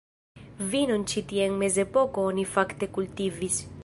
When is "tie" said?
1.33-1.45